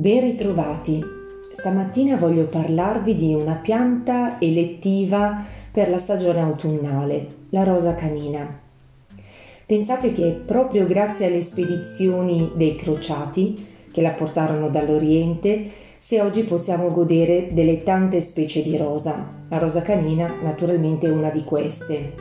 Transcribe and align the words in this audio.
Ben 0.00 0.22
ritrovati. 0.22 1.04
Stamattina 1.52 2.16
voglio 2.16 2.46
parlarvi 2.46 3.14
di 3.14 3.34
una 3.34 3.56
pianta 3.56 4.40
elettiva 4.40 5.44
per 5.70 5.90
la 5.90 5.98
stagione 5.98 6.40
autunnale, 6.40 7.26
la 7.50 7.64
rosa 7.64 7.94
canina. 7.94 8.60
Pensate 9.66 10.12
che 10.12 10.40
proprio 10.46 10.86
grazie 10.86 11.26
alle 11.26 11.42
spedizioni 11.42 12.50
dei 12.54 12.76
crociati 12.76 13.66
che 13.92 14.00
la 14.00 14.12
portarono 14.12 14.70
dall'Oriente, 14.70 15.70
se 15.98 16.22
oggi 16.22 16.44
possiamo 16.44 16.90
godere 16.90 17.50
delle 17.52 17.82
tante 17.82 18.22
specie 18.22 18.62
di 18.62 18.78
rosa. 18.78 19.30
La 19.50 19.58
rosa 19.58 19.82
canina 19.82 20.34
naturalmente 20.42 21.08
è 21.08 21.10
una 21.10 21.28
di 21.28 21.44
queste. 21.44 22.14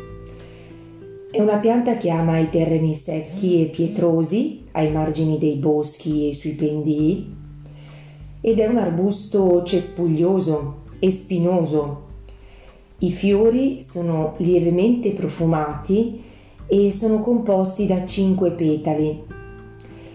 È 1.31 1.39
una 1.39 1.59
pianta 1.59 1.95
che 1.95 2.09
ama 2.09 2.39
i 2.39 2.49
terreni 2.49 2.93
secchi 2.93 3.61
e 3.61 3.67
pietrosi, 3.67 4.65
ai 4.73 4.91
margini 4.91 5.37
dei 5.37 5.55
boschi 5.55 6.27
e 6.27 6.33
sui 6.33 6.55
pendii, 6.55 7.37
ed 8.41 8.59
è 8.59 8.67
un 8.67 8.77
arbusto 8.77 9.63
cespuglioso 9.63 10.81
e 10.99 11.11
spinoso. 11.11 12.07
I 12.99 13.11
fiori 13.11 13.81
sono 13.81 14.33
lievemente 14.37 15.11
profumati 15.11 16.21
e 16.67 16.91
sono 16.91 17.19
composti 17.19 17.85
da 17.85 18.05
cinque 18.05 18.51
petali, 18.51 19.23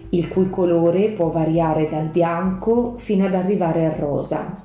il 0.09 0.27
cui 0.29 0.49
colore 0.49 1.09
può 1.09 1.29
variare 1.29 1.87
dal 1.87 2.07
bianco 2.07 2.93
fino 2.97 3.25
ad 3.25 3.33
arrivare 3.33 3.85
al 3.85 3.93
rosa. 3.93 4.63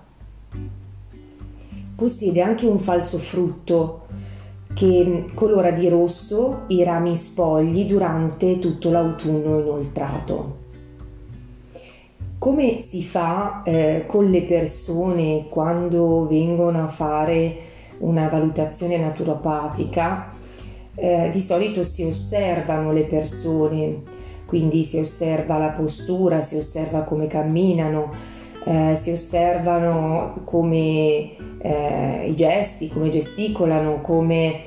Possiede 1.97 2.41
anche 2.41 2.67
un 2.67 2.79
falso 2.79 3.19
frutto 3.19 4.03
che 4.73 5.25
colora 5.35 5.71
di 5.71 5.89
rosso 5.89 6.63
i 6.69 6.83
rami 6.85 7.17
spogli 7.17 7.85
durante 7.85 8.59
tutto 8.59 8.91
l'autunno 8.91 9.59
inoltrato. 9.59 10.69
Come 12.41 12.80
si 12.80 13.02
fa 13.02 13.60
eh, 13.65 14.05
con 14.07 14.30
le 14.30 14.41
persone 14.41 15.49
quando 15.51 16.27
vengono 16.27 16.83
a 16.83 16.88
fare 16.88 17.55
una 17.99 18.30
valutazione 18.30 18.96
naturopatica? 18.96 20.33
Eh, 20.95 21.29
di 21.30 21.43
solito 21.43 21.85
si 21.85 22.02
osservano 22.02 22.93
le 22.93 23.02
persone, 23.02 24.05
quindi 24.46 24.85
si 24.85 24.96
osserva 24.96 25.59
la 25.59 25.68
postura, 25.68 26.41
si 26.41 26.57
osserva 26.57 27.02
come 27.02 27.27
camminano, 27.27 28.11
eh, 28.65 28.95
si 28.95 29.11
osservano 29.11 30.41
come 30.45 31.37
eh, 31.59 32.27
i 32.27 32.35
gesti, 32.35 32.88
come 32.88 33.11
gesticolano, 33.11 34.01
come 34.01 34.63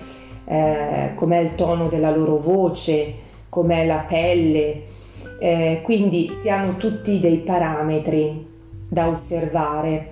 eh, 0.45 1.13
com'è 1.15 1.39
il 1.39 1.55
tono 1.55 1.87
della 1.87 2.15
loro 2.15 2.37
voce, 2.37 3.15
com'è 3.49 3.83
la 3.83 4.05
pelle. 4.07 5.01
Eh, 5.43 5.81
quindi 5.83 6.31
si 6.39 6.49
hanno 6.49 6.77
tutti 6.77 7.19
dei 7.19 7.39
parametri 7.39 8.47
da 8.87 9.09
osservare. 9.09 10.11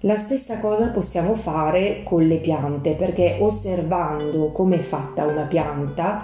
La 0.00 0.16
stessa 0.16 0.58
cosa 0.58 0.88
possiamo 0.88 1.34
fare 1.34 2.00
con 2.02 2.22
le 2.22 2.38
piante 2.38 2.94
perché 2.94 3.36
osservando 3.40 4.52
come 4.52 4.76
è 4.76 4.80
fatta 4.80 5.26
una 5.26 5.42
pianta 5.42 6.22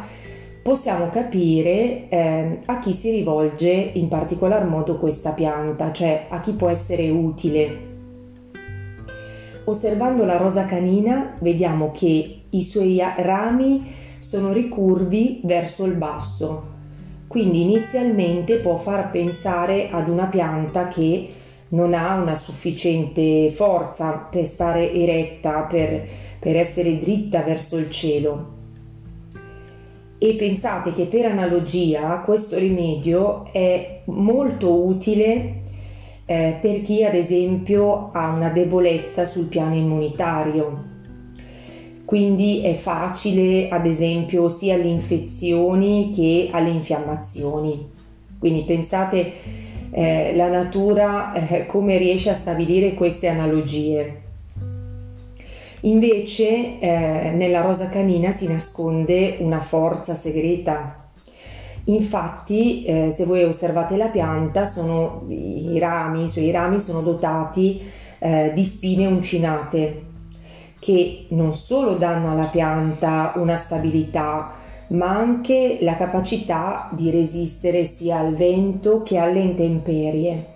possiamo 0.62 1.10
capire 1.10 2.08
eh, 2.08 2.60
a 2.64 2.78
chi 2.78 2.94
si 2.94 3.10
rivolge 3.10 3.68
in 3.68 4.08
particolar 4.08 4.64
modo 4.64 4.96
questa 4.96 5.32
pianta, 5.32 5.92
cioè 5.92 6.24
a 6.30 6.40
chi 6.40 6.52
può 6.52 6.70
essere 6.70 7.10
utile. 7.10 7.78
Osservando 9.64 10.24
la 10.24 10.38
rosa 10.38 10.64
canina 10.64 11.34
vediamo 11.42 11.90
che 11.92 12.44
i 12.48 12.62
suoi 12.62 13.02
rami 13.18 13.92
sono 14.18 14.50
ricurvi 14.50 15.42
verso 15.44 15.84
il 15.84 15.92
basso, 15.92 16.75
quindi 17.36 17.60
inizialmente 17.60 18.56
può 18.60 18.78
far 18.78 19.10
pensare 19.10 19.90
ad 19.90 20.08
una 20.08 20.24
pianta 20.24 20.88
che 20.88 21.28
non 21.68 21.92
ha 21.92 22.14
una 22.14 22.34
sufficiente 22.34 23.50
forza 23.50 24.12
per 24.12 24.46
stare 24.46 24.90
eretta, 24.90 25.64
per, 25.64 26.08
per 26.38 26.56
essere 26.56 26.96
dritta 26.96 27.42
verso 27.42 27.76
il 27.76 27.90
cielo. 27.90 28.54
E 30.16 30.32
pensate 30.32 30.94
che 30.94 31.04
per 31.04 31.26
analogia 31.26 32.22
questo 32.24 32.56
rimedio 32.56 33.52
è 33.52 34.00
molto 34.06 34.86
utile 34.86 35.60
eh, 36.24 36.56
per 36.58 36.80
chi 36.80 37.04
ad 37.04 37.14
esempio 37.14 38.12
ha 38.12 38.28
una 38.28 38.48
debolezza 38.48 39.26
sul 39.26 39.44
piano 39.44 39.74
immunitario. 39.74 40.95
Quindi 42.06 42.60
è 42.62 42.74
facile 42.74 43.68
ad 43.68 43.84
esempio 43.84 44.48
sia 44.48 44.74
alle 44.74 44.86
infezioni 44.86 46.12
che 46.14 46.48
alle 46.52 46.70
infiammazioni. 46.70 47.84
Quindi 48.38 48.62
pensate 48.62 49.32
eh, 49.90 50.32
la 50.36 50.48
natura 50.48 51.32
eh, 51.32 51.66
come 51.66 51.98
riesce 51.98 52.30
a 52.30 52.34
stabilire 52.34 52.94
queste 52.94 53.26
analogie. 53.26 54.20
Invece 55.80 56.78
eh, 56.78 57.32
nella 57.34 57.60
rosa 57.60 57.88
canina 57.88 58.30
si 58.30 58.46
nasconde 58.46 59.38
una 59.40 59.60
forza 59.60 60.14
segreta. 60.14 61.10
Infatti, 61.86 62.84
eh, 62.84 63.10
se 63.10 63.24
voi 63.24 63.42
osservate 63.42 63.96
la 63.96 64.08
pianta, 64.08 64.64
sono, 64.64 65.24
i, 65.28 65.76
rami, 65.80 66.24
i 66.24 66.28
suoi 66.28 66.52
rami 66.52 66.78
sono 66.78 67.00
dotati 67.00 67.82
eh, 68.20 68.52
di 68.54 68.62
spine 68.62 69.06
uncinate 69.06 70.14
che 70.86 71.24
non 71.30 71.52
solo 71.52 71.94
danno 71.94 72.30
alla 72.30 72.46
pianta 72.46 73.32
una 73.34 73.56
stabilità, 73.56 74.52
ma 74.90 75.08
anche 75.08 75.78
la 75.80 75.94
capacità 75.94 76.88
di 76.92 77.10
resistere 77.10 77.82
sia 77.82 78.18
al 78.18 78.36
vento 78.36 79.02
che 79.02 79.18
alle 79.18 79.40
intemperie. 79.40 80.50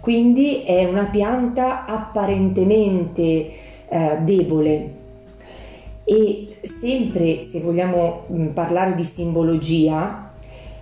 Quindi 0.00 0.62
è 0.62 0.86
una 0.86 1.04
pianta 1.08 1.84
apparentemente 1.84 3.50
eh, 3.86 4.18
debole. 4.22 4.94
E 6.04 6.56
sempre 6.62 7.42
se 7.42 7.60
vogliamo 7.60 8.24
mm, 8.32 8.46
parlare 8.52 8.94
di 8.94 9.04
simbologia, 9.04 10.32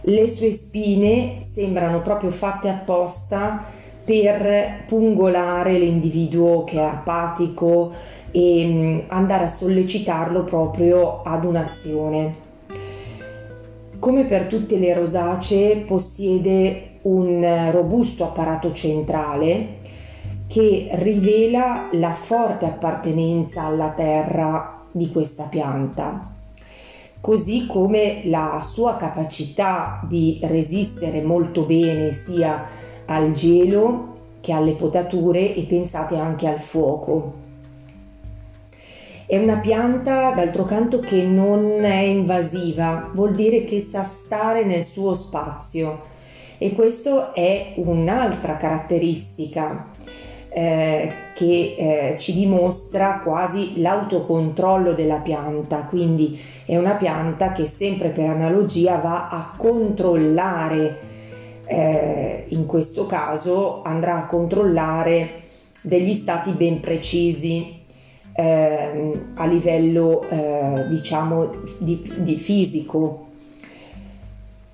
le 0.03 0.31
sue 0.31 0.53
spine 0.53 1.39
sembrano 1.41 2.01
proprio 2.01 2.31
fatte 2.31 2.69
apposta 2.69 3.65
per 4.05 4.85
pungolare 4.87 5.79
l'individuo 5.79 6.65
che 6.65 6.79
è 6.79 6.83
apatico 6.83 7.93
e 8.31 8.65
mm, 8.67 8.99
andare 9.09 9.45
a 9.45 9.49
sollecitarlo 9.49 10.45
proprio 10.45 11.23
ad 11.23 11.45
un'azione. 11.45 12.43
Come 13.99 14.25
per 14.25 14.45
tutte 14.45 14.77
le 14.77 14.93
rosacee 14.93 15.79
possiede 15.79 16.99
un 17.03 17.71
robusto 17.71 18.25
apparato 18.25 18.73
centrale 18.73 19.79
che 20.47 20.89
rivela 20.93 21.89
la 21.93 22.13
forte 22.13 22.67
appartenenza 22.67 23.63
alla 23.65 23.91
terra 23.91 24.83
di 24.91 25.11
questa 25.11 25.45
pianta, 25.45 26.31
così 27.21 27.67
come 27.67 28.21
la 28.25 28.61
sua 28.63 28.97
capacità 28.97 30.01
di 30.07 30.39
resistere 30.43 31.23
molto 31.23 31.63
bene 31.63 32.13
sia 32.13 32.65
al 33.07 33.33
gelo 33.33 34.13
che 34.41 34.53
alle 34.53 34.73
potature 34.73 35.55
e 35.55 35.63
pensate 35.63 36.17
anche 36.17 36.47
al 36.47 36.61
fuoco. 36.61 37.43
È 39.27 39.39
una 39.39 39.57
pianta 39.57 40.33
d'altro 40.33 40.65
canto 40.65 40.99
che 40.99 41.23
non 41.23 41.83
è 41.83 42.01
invasiva, 42.01 43.11
vuol 43.15 43.33
dire 43.33 43.65
che 43.65 43.81
sa 43.81 44.03
stare 44.03 44.65
nel 44.65 44.85
suo 44.85 45.15
spazio 45.15 46.01
e 46.59 46.73
questo 46.73 47.35
è 47.35 47.73
un'altra 47.77 48.57
caratteristica 48.57 49.89
eh, 50.51 51.13
che 51.35 51.75
eh, 51.77 52.17
ci 52.19 52.33
dimostra 52.33 53.21
quasi 53.25 53.81
l'autocontrollo 53.81 54.93
della 54.93 55.19
pianta, 55.19 55.79
quindi 55.79 56.39
è 56.65 56.77
una 56.77 56.95
pianta 56.95 57.51
che 57.51 57.67
sempre 57.67 58.11
per 58.11 58.29
analogia 58.29 58.99
va 58.99 59.29
a 59.29 59.51
controllare, 59.57 61.14
eh, 61.67 62.45
in 62.49 62.67
questo 62.67 63.07
caso 63.07 63.83
andrà 63.83 64.19
a 64.19 64.27
controllare 64.27 65.43
degli 65.81 66.15
stati 66.15 66.53
ben 66.53 66.81
precisi 66.81 67.83
eh, 68.35 69.13
a 69.35 69.47
livello 69.47 70.27
eh, 70.29 70.87
diciamo 70.89 71.51
di, 71.79 72.03
di 72.19 72.37
fisico. 72.37 73.27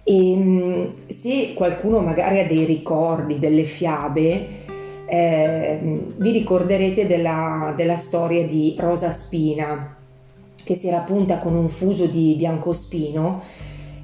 E 0.03 0.33
ehm, 0.33 0.89
se 1.09 1.53
qualcuno 1.55 2.01
magari 2.01 2.41
ha 2.41 2.47
dei 2.47 2.65
ricordi 2.65 3.39
delle 3.39 3.65
fiabe 3.65 4.59
eh, 5.07 5.79
vi 6.17 6.31
ricorderete 6.31 7.07
della, 7.07 7.75
della, 7.77 7.97
storia 7.97 8.47
di 8.47 8.77
Rosa 8.79 9.11
Spina 9.11 9.97
che 10.63 10.75
si 10.75 10.87
era 10.87 11.01
punta 11.01 11.39
con 11.39 11.55
un 11.55 11.69
fuso 11.69 12.07
di 12.07 12.35
biancospino 12.37 13.43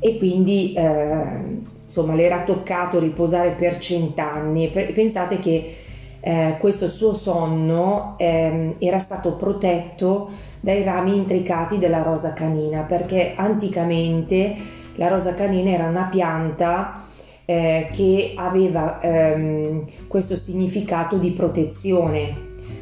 e 0.01 0.19
quindi 0.19 0.73
eh, 0.73 1.75
insomma 1.87 2.15
le 2.15 2.25
era 2.25 2.43
toccato 2.43 2.99
riposare 2.99 3.51
per 3.51 3.79
cent'anni 3.79 4.71
e 4.71 4.93
pensate 4.93 5.39
che 5.39 5.77
eh, 6.21 6.57
questo 6.59 6.89
suo 6.89 7.15
sonno 7.15 8.17
eh, 8.19 8.75
era 8.79 8.99
stato 8.99 9.35
protetto 9.35 10.29
dai 10.61 10.83
rami 10.83 11.17
intricati 11.17 11.79
della 11.79 12.03
rosa 12.03 12.33
canina 12.33 12.83
perché 12.83 13.35
anticamente 13.37 14.55
la 14.97 15.09
rosa 15.09 15.35
canina 15.35 15.71
era 15.71 15.87
una 15.87 16.09
pianta 16.11 17.05
eh, 17.45 17.89
che 17.93 18.33
aveva 18.35 19.01
ehm, 19.01 19.85
questo 20.09 20.37
significato 20.37 21.17
di 21.17 21.31
protezione, 21.31 22.35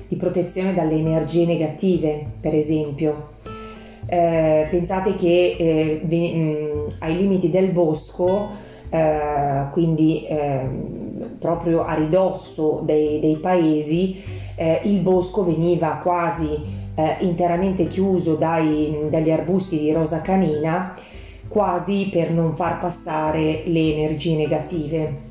di 0.09 0.17
protezione 0.17 0.73
dalle 0.73 0.95
energie 0.95 1.45
negative, 1.45 2.25
per 2.41 2.55
esempio. 2.55 3.33
Eh, 4.07 4.67
pensate 4.71 5.15
che 5.15 5.57
eh, 5.59 6.01
mm, 6.05 6.87
ai 7.01 7.17
limiti 7.17 7.51
del 7.51 7.71
bosco, 7.71 8.49
eh, 8.95 9.71
quindi 9.73 10.25
ehm, 10.25 11.39
proprio 11.41 11.83
a 11.83 11.95
ridosso 11.95 12.81
dei, 12.85 13.19
dei 13.19 13.39
paesi, 13.39 14.23
eh, 14.55 14.83
il 14.85 15.01
bosco 15.01 15.45
veniva 15.45 15.99
quasi 16.01 16.61
eh, 16.95 17.17
interamente 17.19 17.89
chiuso 17.89 18.37
dai, 18.37 19.09
dagli 19.11 19.33
arbusti 19.33 19.81
di 19.81 19.91
rosa 19.91 20.21
canina, 20.21 20.95
quasi 21.49 22.09
per 22.09 22.31
non 22.31 22.55
far 22.55 22.79
passare 22.79 23.63
le 23.65 23.95
energie 23.95 24.37
negative. 24.37 25.23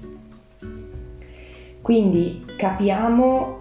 Quindi 1.81 2.43
capiamo 2.57 3.59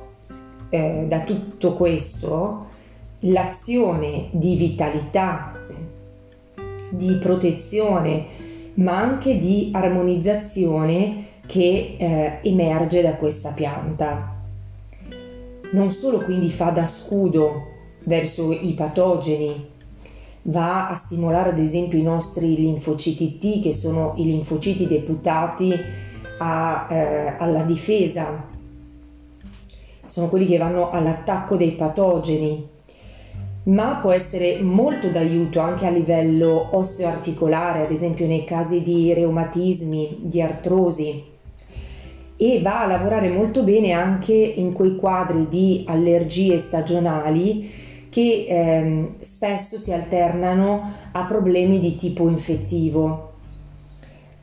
eh, 0.68 1.04
da 1.06 1.20
tutto 1.20 1.74
questo 1.74 2.66
l'azione 3.20 4.30
di 4.32 4.56
vitalità, 4.56 5.52
di 6.90 7.14
protezione, 7.18 8.41
ma 8.74 8.98
anche 8.98 9.38
di 9.38 9.70
armonizzazione 9.72 11.26
che 11.46 11.96
eh, 11.98 12.38
emerge 12.42 13.02
da 13.02 13.14
questa 13.14 13.50
pianta. 13.50 14.40
Non 15.72 15.90
solo 15.90 16.20
quindi 16.20 16.50
fa 16.50 16.70
da 16.70 16.86
scudo 16.86 17.70
verso 18.04 18.52
i 18.52 18.74
patogeni, 18.74 19.70
va 20.42 20.88
a 20.88 20.94
stimolare 20.94 21.50
ad 21.50 21.58
esempio 21.58 21.98
i 21.98 22.02
nostri 22.02 22.54
linfociti 22.56 23.38
T, 23.38 23.60
che 23.62 23.72
sono 23.72 24.12
i 24.16 24.24
linfociti 24.24 24.86
deputati 24.86 25.72
a, 26.38 26.86
eh, 26.90 27.36
alla 27.38 27.62
difesa, 27.62 28.48
sono 30.06 30.28
quelli 30.28 30.46
che 30.46 30.58
vanno 30.58 30.90
all'attacco 30.90 31.56
dei 31.56 31.72
patogeni, 31.72 32.68
ma 33.64 33.98
può 34.00 34.10
essere 34.10 34.60
molto 34.60 35.08
d'aiuto 35.08 35.60
anche 35.60 35.86
a 35.86 35.90
livello 35.90 36.68
osteoarticolare, 36.72 37.82
ad 37.84 37.90
esempio 37.90 38.26
nei 38.26 38.44
casi 38.44 38.82
di 38.82 39.14
reumatismi, 39.14 40.18
di 40.22 40.42
artrosi 40.42 41.30
e 42.36 42.60
va 42.60 42.82
a 42.82 42.86
lavorare 42.86 43.28
molto 43.28 43.62
bene 43.62 43.92
anche 43.92 44.32
in 44.32 44.72
quei 44.72 44.96
quadri 44.96 45.46
di 45.48 45.84
allergie 45.86 46.58
stagionali 46.58 47.70
che 48.10 48.46
ehm, 48.48 49.14
spesso 49.20 49.78
si 49.78 49.92
alternano 49.92 50.92
a 51.12 51.24
problemi 51.24 51.78
di 51.78 51.94
tipo 51.94 52.28
infettivo. 52.28 53.30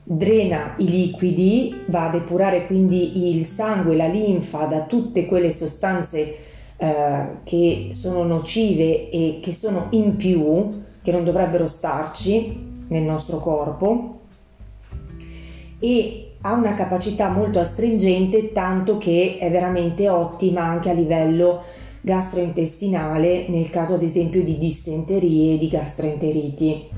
Drena 0.02 0.74
i 0.78 0.88
liquidi, 0.88 1.82
va 1.86 2.06
a 2.06 2.10
depurare 2.10 2.66
quindi 2.66 3.36
il 3.36 3.44
sangue, 3.44 3.94
la 3.94 4.06
linfa 4.08 4.64
da 4.64 4.84
tutte 4.86 5.26
quelle 5.26 5.50
sostanze 5.50 6.36
eh, 6.80 7.26
che 7.44 7.88
sono 7.90 8.24
nocive 8.24 9.10
e 9.10 9.38
che 9.42 9.52
sono 9.52 9.88
in 9.90 10.16
più, 10.16 10.82
che 11.02 11.12
non 11.12 11.24
dovrebbero 11.24 11.66
starci 11.66 12.68
nel 12.88 13.02
nostro 13.02 13.38
corpo 13.38 14.20
e 15.78 16.36
ha 16.40 16.52
una 16.54 16.72
capacità 16.72 17.28
molto 17.28 17.58
astringente 17.58 18.52
tanto 18.52 18.96
che 18.96 19.36
è 19.38 19.50
veramente 19.50 20.08
ottima 20.08 20.62
anche 20.62 20.88
a 20.88 20.94
livello 20.94 21.62
gastrointestinale 22.00 23.48
nel 23.48 23.68
caso 23.68 23.94
ad 23.94 24.02
esempio 24.02 24.42
di 24.42 24.56
dissenterie 24.56 25.54
e 25.54 25.58
di 25.58 25.68
gastroenteriti. 25.68 26.88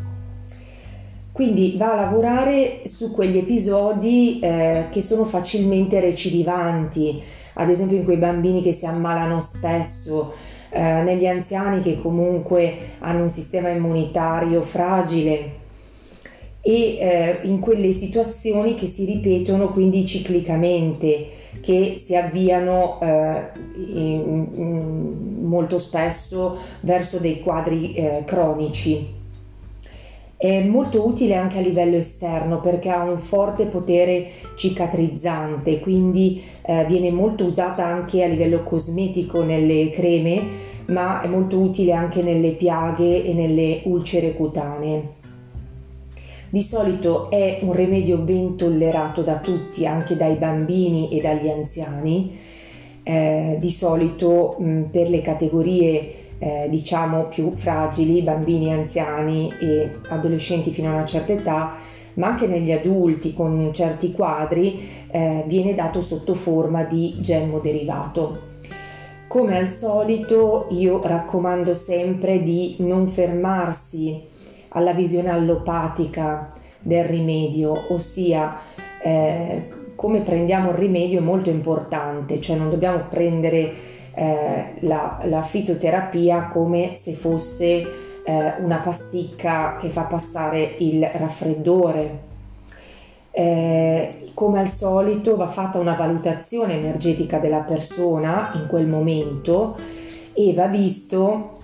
Quindi 1.32 1.74
va 1.78 1.92
a 1.92 1.96
lavorare 1.96 2.82
su 2.84 3.10
quegli 3.10 3.38
episodi 3.38 4.38
eh, 4.40 4.86
che 4.90 5.00
sono 5.00 5.24
facilmente 5.24 5.98
recidivanti, 5.98 7.22
ad 7.54 7.70
esempio 7.70 7.96
in 7.96 8.04
quei 8.04 8.18
bambini 8.18 8.60
che 8.60 8.72
si 8.72 8.84
ammalano 8.84 9.40
spesso, 9.40 10.34
eh, 10.68 11.02
negli 11.02 11.26
anziani 11.26 11.80
che 11.80 12.00
comunque 12.00 12.96
hanno 12.98 13.22
un 13.22 13.30
sistema 13.30 13.70
immunitario 13.70 14.62
fragile 14.62 15.60
e 16.60 16.96
eh, 16.98 17.38
in 17.42 17.58
quelle 17.60 17.92
situazioni 17.92 18.74
che 18.74 18.86
si 18.86 19.04
ripetono 19.04 19.68
quindi 19.70 20.06
ciclicamente 20.06 21.40
che 21.60 21.94
si 21.96 22.16
avviano 22.16 23.00
eh, 23.00 23.50
in, 23.76 24.48
in, 24.54 25.40
molto 25.42 25.76
spesso 25.78 26.56
verso 26.80 27.18
dei 27.18 27.40
quadri 27.40 27.94
eh, 27.94 28.22
cronici. 28.24 29.20
È 30.42 30.60
molto 30.60 31.06
utile 31.06 31.36
anche 31.36 31.58
a 31.58 31.60
livello 31.60 31.94
esterno 31.94 32.58
perché 32.58 32.90
ha 32.90 33.04
un 33.04 33.18
forte 33.18 33.66
potere 33.66 34.26
cicatrizzante, 34.56 35.78
quindi 35.78 36.42
eh, 36.66 36.84
viene 36.86 37.12
molto 37.12 37.44
usata 37.44 37.86
anche 37.86 38.24
a 38.24 38.26
livello 38.26 38.64
cosmetico 38.64 39.44
nelle 39.44 39.90
creme, 39.90 40.42
ma 40.86 41.20
è 41.20 41.28
molto 41.28 41.58
utile 41.58 41.92
anche 41.92 42.24
nelle 42.24 42.54
piaghe 42.54 43.24
e 43.24 43.32
nelle 43.34 43.82
ulcere 43.84 44.34
cutanee. 44.34 45.10
Di 46.50 46.62
solito 46.62 47.30
è 47.30 47.60
un 47.62 47.72
rimedio 47.72 48.18
ben 48.18 48.56
tollerato 48.56 49.22
da 49.22 49.38
tutti, 49.38 49.86
anche 49.86 50.16
dai 50.16 50.34
bambini 50.34 51.08
e 51.12 51.20
dagli 51.20 51.50
anziani. 51.50 52.36
Eh, 53.04 53.58
di 53.60 53.70
solito 53.70 54.56
mh, 54.58 54.82
per 54.90 55.08
le 55.08 55.20
categorie 55.20 56.21
eh, 56.42 56.66
diciamo 56.68 57.26
più 57.26 57.52
fragili, 57.52 58.20
bambini, 58.22 58.72
anziani 58.72 59.52
e 59.60 59.98
adolescenti 60.08 60.72
fino 60.72 60.90
a 60.90 60.94
una 60.94 61.04
certa 61.04 61.32
età, 61.32 61.76
ma 62.14 62.26
anche 62.26 62.48
negli 62.48 62.72
adulti 62.72 63.32
con 63.32 63.70
certi 63.72 64.10
quadri 64.10 65.06
eh, 65.08 65.44
viene 65.46 65.76
dato 65.76 66.00
sotto 66.00 66.34
forma 66.34 66.82
di 66.82 67.14
gemmo 67.20 67.60
derivato. 67.60 68.50
Come 69.28 69.56
al 69.56 69.68
solito 69.68 70.66
io 70.70 71.00
raccomando 71.00 71.74
sempre 71.74 72.42
di 72.42 72.74
non 72.80 73.06
fermarsi 73.06 74.20
alla 74.70 74.92
visione 74.92 75.30
allopatica 75.30 76.52
del 76.80 77.04
rimedio, 77.04 77.84
ossia 77.94 78.58
eh, 79.00 79.68
come 79.94 80.22
prendiamo 80.22 80.70
il 80.70 80.76
rimedio 80.76 81.20
è 81.20 81.22
molto 81.22 81.50
importante, 81.50 82.40
cioè 82.40 82.56
non 82.56 82.68
dobbiamo 82.68 83.04
prendere 83.08 84.00
eh, 84.14 84.74
la, 84.80 85.20
la, 85.24 85.42
fitoterapia 85.42 86.48
come 86.48 86.92
se 86.96 87.12
fosse 87.14 87.64
eh, 88.24 88.54
una 88.60 88.78
pasticca 88.78 89.76
che 89.76 89.88
fa 89.88 90.02
passare 90.02 90.74
il 90.78 91.04
raffreddore. 91.04 92.30
Eh, 93.30 94.30
come 94.34 94.60
al 94.60 94.68
solito 94.68 95.36
va 95.36 95.48
fatta 95.48 95.78
una 95.78 95.94
valutazione 95.94 96.74
energetica 96.74 97.38
della 97.38 97.60
persona 97.60 98.50
in 98.54 98.66
quel 98.68 98.86
momento 98.86 99.76
e 100.34 100.52
va 100.52 100.66
visto 100.66 101.56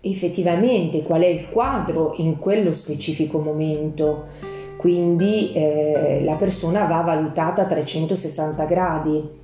effettivamente 0.00 1.02
qual 1.02 1.22
è 1.22 1.26
il 1.26 1.48
quadro 1.50 2.14
in 2.16 2.38
quello 2.38 2.72
specifico 2.72 3.38
momento. 3.38 4.52
Quindi 4.76 5.52
eh, 5.52 6.20
la 6.24 6.34
persona 6.34 6.84
va 6.84 7.00
valutata 7.00 7.62
a 7.62 7.66
360 7.66 8.64
gradi 8.64 9.42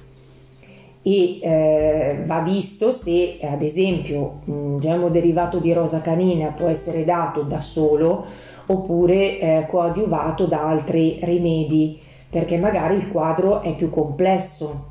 e 1.02 1.38
eh, 1.40 2.22
va 2.26 2.40
visto 2.40 2.92
se 2.92 3.38
ad 3.42 3.62
esempio 3.62 4.40
un 4.46 4.78
gemmo 4.78 5.08
derivato 5.08 5.58
di 5.58 5.72
rosa 5.72 6.00
canina 6.00 6.48
può 6.48 6.68
essere 6.68 7.04
dato 7.04 7.42
da 7.42 7.60
solo 7.60 8.24
oppure 8.66 9.38
eh, 9.38 9.66
coadiuvato 9.66 10.46
da 10.46 10.66
altri 10.66 11.18
rimedi 11.22 11.98
perché 12.30 12.58
magari 12.58 12.94
il 12.94 13.10
quadro 13.10 13.60
è 13.60 13.74
più 13.74 13.90
complesso. 13.90 14.88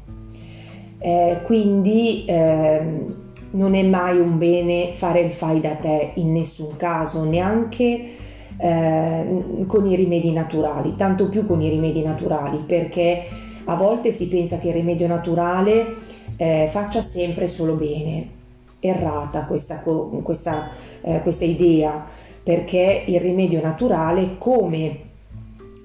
Eh, 1.00 1.40
quindi 1.46 2.26
ehm, 2.28 3.16
non 3.52 3.74
è 3.74 3.84
mai 3.84 4.20
un 4.20 4.38
bene 4.38 4.92
fare 4.94 5.22
il 5.22 5.32
fai 5.32 5.62
da 5.62 5.76
te 5.76 6.12
in 6.16 6.34
nessun 6.34 6.76
caso, 6.76 7.24
neanche 7.24 8.10
eh, 8.58 9.44
con 9.66 9.86
i 9.86 9.96
rimedi 9.96 10.34
naturali, 10.34 10.96
tanto 10.98 11.30
più 11.30 11.46
con 11.46 11.62
i 11.62 11.70
rimedi 11.70 12.04
naturali, 12.04 12.58
perché 12.68 13.24
a 13.70 13.76
volte 13.76 14.12
si 14.12 14.28
pensa 14.28 14.58
che 14.58 14.70
il 14.70 14.74
rimedio 14.74 15.08
naturale 15.08 15.96
eh, 16.38 16.68
faccia 16.72 17.02
sempre 17.02 17.46
solo 17.48 17.76
bene. 17.76 18.38
Errata 18.80 19.46
questa, 19.46 19.84
questa, 20.24 20.70
eh, 21.02 21.22
questa 21.22 21.46
idea, 21.46 22.06
perché 22.42 23.04
il 23.06 23.20
rimedio 23.20 23.62
naturale, 23.62 24.38
come 24.38 25.00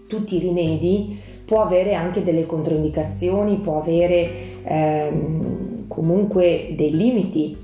tutti 0.09 0.37
i 0.37 0.39
rimedi, 0.39 1.19
può 1.45 1.63
avere 1.63 1.95
anche 1.95 2.23
delle 2.23 2.47
controindicazioni, 2.47 3.57
può 3.57 3.81
avere 3.81 4.31
ehm, 4.65 5.87
comunque 5.89 6.73
dei 6.75 6.97
limiti. 6.97 7.59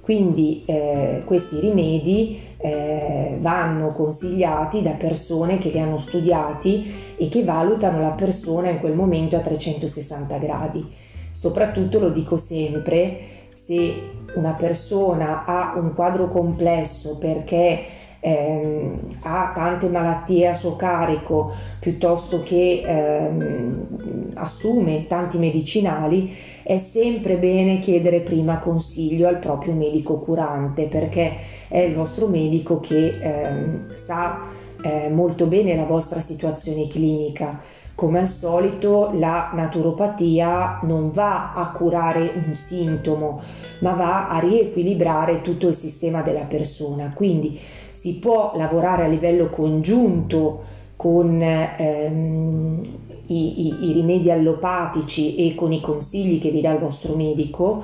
Quindi 0.00 0.64
eh, 0.66 1.22
questi 1.24 1.60
rimedi 1.60 2.40
eh, 2.58 3.21
vanno 3.42 3.90
consigliati 3.90 4.80
da 4.80 4.92
persone 4.92 5.58
che 5.58 5.68
li 5.68 5.78
hanno 5.78 5.98
studiati 5.98 7.14
e 7.18 7.28
che 7.28 7.44
valutano 7.44 8.00
la 8.00 8.12
persona 8.12 8.70
in 8.70 8.78
quel 8.78 8.94
momento 8.94 9.36
a 9.36 9.40
360 9.40 10.38
gradi. 10.38 10.90
Soprattutto 11.32 11.98
lo 11.98 12.08
dico 12.08 12.38
sempre, 12.38 13.48
se 13.54 14.10
una 14.34 14.52
persona 14.54 15.44
ha 15.44 15.74
un 15.76 15.92
quadro 15.92 16.28
complesso 16.28 17.18
perché 17.18 17.84
ehm, 18.24 19.00
ha 19.22 19.50
tante 19.52 19.88
malattie 19.88 20.48
a 20.48 20.54
suo 20.54 20.76
carico 20.76 21.52
piuttosto 21.80 22.42
che 22.42 22.82
ehm, 22.84 24.30
assume 24.34 25.06
tanti 25.08 25.38
medicinali, 25.38 26.32
è 26.62 26.78
sempre 26.78 27.36
bene 27.36 27.78
chiedere 27.78 28.20
prima 28.20 28.58
consiglio 28.60 29.26
al 29.26 29.38
proprio 29.38 29.74
medico 29.74 30.18
curante 30.20 30.86
perché 30.86 31.36
è 31.66 31.80
il 31.80 31.94
vostro 31.94 32.28
medico 32.28 32.78
che 32.78 33.18
ehm, 33.20 33.94
sa 33.96 34.42
eh, 34.82 35.08
molto 35.08 35.46
bene 35.46 35.74
la 35.74 35.84
vostra 35.84 36.20
situazione 36.20 36.86
clinica. 36.86 37.60
Come 37.94 38.20
al 38.20 38.28
solito 38.28 39.10
la 39.12 39.50
naturopatia 39.52 40.80
non 40.84 41.10
va 41.10 41.52
a 41.52 41.70
curare 41.72 42.32
un 42.46 42.54
sintomo, 42.54 43.40
ma 43.80 43.92
va 43.92 44.28
a 44.28 44.38
riequilibrare 44.38 45.42
tutto 45.42 45.68
il 45.68 45.74
sistema 45.74 46.22
della 46.22 46.44
persona. 46.44 47.12
Quindi 47.14 47.60
si 48.02 48.14
può 48.14 48.54
lavorare 48.56 49.04
a 49.04 49.06
livello 49.06 49.48
congiunto 49.48 50.64
con 50.96 51.40
ehm, 51.40 52.80
i, 53.26 53.66
i, 53.68 53.90
i 53.90 53.92
rimedi 53.92 54.28
allopatici 54.28 55.36
e 55.36 55.54
con 55.54 55.70
i 55.70 55.80
consigli 55.80 56.40
che 56.40 56.50
vi 56.50 56.60
dà 56.60 56.72
il 56.72 56.80
vostro 56.80 57.14
medico, 57.14 57.80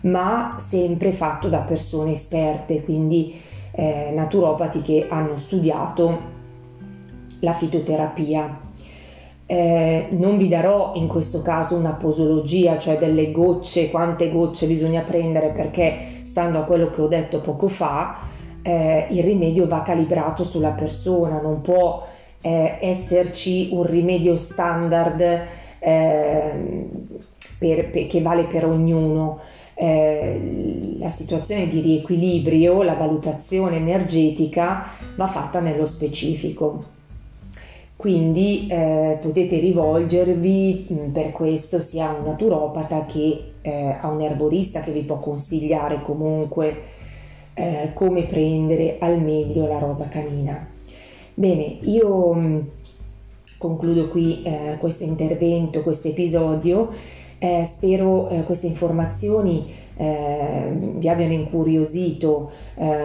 ma 0.00 0.56
sempre 0.58 1.12
fatto 1.12 1.46
da 1.46 1.60
persone 1.60 2.10
esperte, 2.10 2.82
quindi 2.82 3.32
eh, 3.70 4.10
naturopati 4.12 4.82
che 4.82 5.06
hanno 5.08 5.38
studiato 5.38 6.18
la 7.38 7.52
fitoterapia. 7.52 8.62
Eh, 9.46 10.08
non 10.10 10.36
vi 10.36 10.48
darò 10.48 10.94
in 10.96 11.06
questo 11.06 11.42
caso 11.42 11.76
una 11.76 11.92
posologia, 11.92 12.76
cioè 12.76 12.98
delle 12.98 13.30
gocce, 13.30 13.88
quante 13.88 14.32
gocce 14.32 14.66
bisogna 14.66 15.02
prendere 15.02 15.50
perché 15.50 16.22
stando 16.24 16.58
a 16.58 16.64
quello 16.64 16.90
che 16.90 17.00
ho 17.00 17.06
detto 17.06 17.40
poco 17.40 17.68
fa, 17.68 18.38
eh, 18.70 19.06
il 19.10 19.22
rimedio 19.24 19.66
va 19.66 19.82
calibrato 19.82 20.44
sulla 20.44 20.70
persona, 20.70 21.40
non 21.40 21.60
può 21.60 22.06
eh, 22.40 22.78
esserci 22.80 23.70
un 23.72 23.82
rimedio 23.82 24.36
standard 24.36 25.20
eh, 25.78 26.88
per, 27.58 27.90
per, 27.90 28.06
che 28.06 28.22
vale 28.22 28.44
per 28.44 28.64
ognuno. 28.64 29.40
Eh, 29.74 30.96
la 30.98 31.10
situazione 31.10 31.66
di 31.66 31.80
riequilibrio, 31.80 32.82
la 32.82 32.94
valutazione 32.94 33.76
energetica 33.76 34.84
va 35.16 35.26
fatta 35.26 35.58
nello 35.58 35.86
specifico. 35.86 36.98
Quindi 37.96 38.66
eh, 38.68 39.18
potete 39.20 39.58
rivolgervi 39.58 40.86
mm, 40.92 41.10
per 41.10 41.32
questo 41.32 41.80
sia 41.80 42.08
a 42.08 42.14
un 42.14 42.24
naturopata 42.24 43.04
che 43.04 43.52
eh, 43.62 43.96
a 44.00 44.08
un 44.08 44.22
erborista 44.22 44.80
che 44.80 44.92
vi 44.92 45.02
può 45.02 45.18
consigliare 45.18 46.00
comunque 46.00 46.99
eh, 47.54 47.90
come 47.94 48.24
prendere 48.24 48.96
al 48.98 49.20
meglio 49.20 49.66
la 49.66 49.78
rosa 49.78 50.08
canina. 50.08 50.68
Bene, 51.34 51.78
io 51.82 52.32
mh, 52.32 52.46
mm, 52.46 52.58
concludo 53.58 54.08
qui 54.08 54.42
eh, 54.42 54.76
questo 54.78 55.04
intervento, 55.04 55.82
questo 55.82 56.08
episodio. 56.08 56.88
Eh, 57.38 57.64
spero 57.64 58.28
eh, 58.28 58.44
queste 58.44 58.66
informazioni 58.66 59.78
vi 60.00 61.10
abbiano 61.10 61.34
incuriosito 61.34 62.50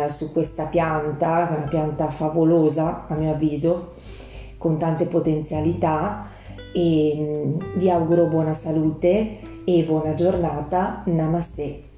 su 0.08 0.32
questa 0.32 0.68
pianta, 0.68 1.54
una 1.54 1.68
pianta 1.68 2.08
favolosa 2.10 3.06
a 3.10 3.16
mio 3.16 3.32
avviso 3.32 3.96
con 4.58 4.78
tante 4.78 5.06
potenzialità 5.06 6.30
e 6.74 7.16
mm, 7.16 7.78
vi 7.78 7.90
auguro 7.90 8.26
buona 8.26 8.54
salute 8.54 9.38
e 9.64 9.84
buona 9.84 10.14
giornata. 10.14 11.04
Namaste. 11.06 11.95